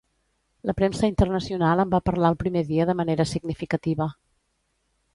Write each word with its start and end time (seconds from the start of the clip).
La 0.69 0.73
premsa 0.79 1.09
internacional 1.11 1.83
en 1.85 1.93
va 1.93 2.01
parlar 2.11 2.33
el 2.35 2.39
primer 2.41 2.65
dia 2.73 2.91
de 2.93 2.99
manera 3.05 3.31
significativa. 3.37 4.13